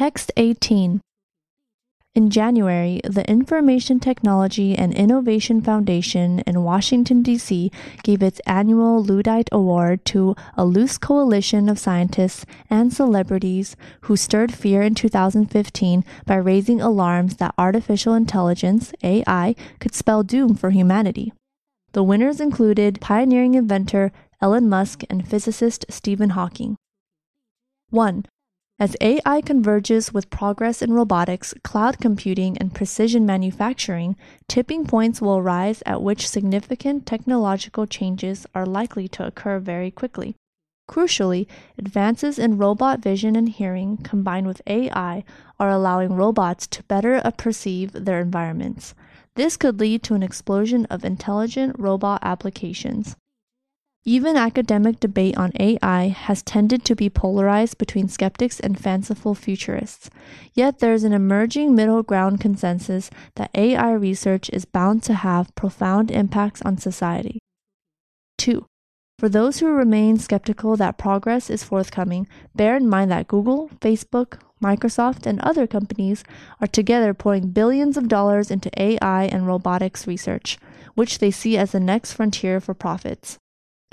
[0.00, 1.02] Text 18.
[2.14, 7.70] In January, the Information Technology and Innovation Foundation in Washington, D.C.
[8.02, 14.54] gave its annual Luddite Award to a loose coalition of scientists and celebrities who stirred
[14.54, 21.34] fear in 2015 by raising alarms that artificial intelligence, AI, could spell doom for humanity.
[21.92, 26.78] The winners included pioneering inventor Elon Musk and physicist Stephen Hawking.
[27.90, 28.24] 1.
[28.80, 34.16] As AI converges with progress in robotics, cloud computing, and precision manufacturing,
[34.48, 40.34] tipping points will arise at which significant technological changes are likely to occur very quickly.
[40.88, 45.24] Crucially, advances in robot vision and hearing combined with AI
[45.58, 48.94] are allowing robots to better perceive their environments.
[49.34, 53.14] This could lead to an explosion of intelligent robot applications.
[54.06, 60.08] Even academic debate on AI has tended to be polarized between skeptics and fanciful futurists.
[60.54, 65.54] Yet there is an emerging middle ground consensus that AI research is bound to have
[65.54, 67.40] profound impacts on society.
[68.38, 68.64] 2.
[69.18, 74.40] For those who remain skeptical that progress is forthcoming, bear in mind that Google, Facebook,
[74.64, 76.24] Microsoft, and other companies
[76.58, 80.56] are together pouring billions of dollars into AI and robotics research,
[80.94, 83.36] which they see as the next frontier for profits.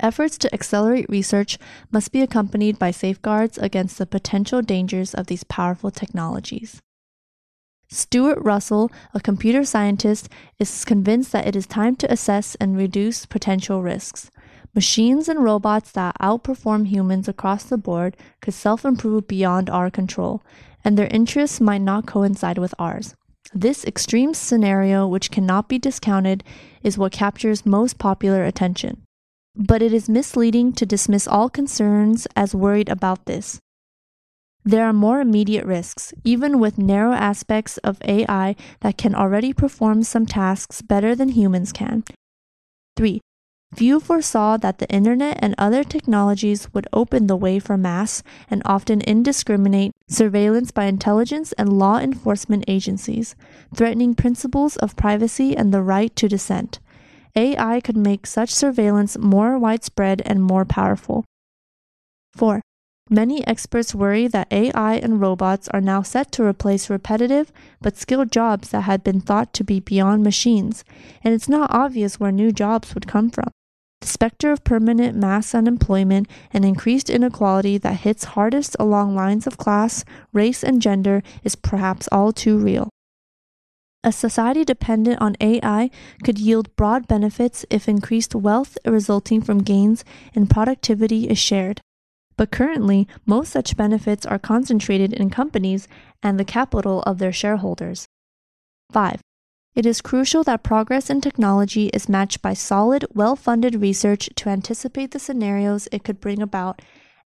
[0.00, 1.58] Efforts to accelerate research
[1.90, 6.80] must be accompanied by safeguards against the potential dangers of these powerful technologies.
[7.90, 10.28] Stuart Russell, a computer scientist,
[10.60, 14.30] is convinced that it is time to assess and reduce potential risks.
[14.72, 20.44] Machines and robots that outperform humans across the board could self improve beyond our control,
[20.84, 23.16] and their interests might not coincide with ours.
[23.52, 26.44] This extreme scenario, which cannot be discounted,
[26.84, 29.02] is what captures most popular attention
[29.58, 33.58] but it is misleading to dismiss all concerns as worried about this.
[34.64, 40.04] There are more immediate risks, even with narrow aspects of AI that can already perform
[40.04, 42.04] some tasks better than humans can.
[42.96, 43.20] 3.
[43.74, 48.62] Few foresaw that the internet and other technologies would open the way for mass and
[48.64, 53.36] often indiscriminate surveillance by intelligence and law enforcement agencies,
[53.74, 56.78] threatening principles of privacy and the right to dissent.
[57.38, 61.24] AI could make such surveillance more widespread and more powerful.
[62.34, 62.60] 4.
[63.08, 68.32] Many experts worry that AI and robots are now set to replace repetitive but skilled
[68.32, 70.84] jobs that had been thought to be beyond machines,
[71.22, 73.52] and it's not obvious where new jobs would come from.
[74.00, 79.58] The specter of permanent mass unemployment and increased inequality that hits hardest along lines of
[79.58, 82.88] class, race, and gender is perhaps all too real.
[84.04, 85.90] A society dependent on AI
[86.22, 91.80] could yield broad benefits if increased wealth resulting from gains in productivity is shared.
[92.36, 95.88] But currently, most such benefits are concentrated in companies
[96.22, 98.06] and the capital of their shareholders.
[98.92, 99.20] 5.
[99.74, 104.48] It is crucial that progress in technology is matched by solid, well funded research to
[104.48, 106.80] anticipate the scenarios it could bring about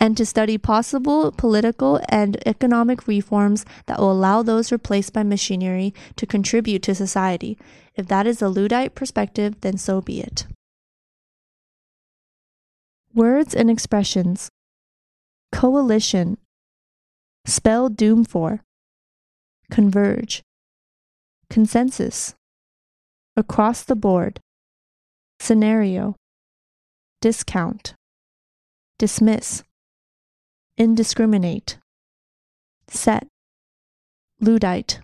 [0.00, 5.92] and to study possible political and economic reforms that will allow those replaced by machinery
[6.16, 7.58] to contribute to society.
[7.96, 10.46] If that is a Luddite perspective, then so be it.
[13.12, 14.50] Words and expressions.
[15.50, 16.38] Coalition,
[17.44, 18.60] spell doom for,
[19.70, 20.42] converge,
[21.50, 22.34] consensus,
[23.36, 24.40] across the board,
[25.40, 26.14] scenario,
[27.20, 27.94] discount,
[28.98, 29.64] dismiss
[30.78, 31.76] indiscriminate,
[32.86, 33.26] set,
[34.40, 35.00] Luddite,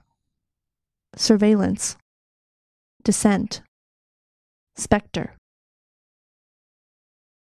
[1.17, 1.97] surveillance,
[3.03, 3.61] dissent,
[4.77, 5.35] specter.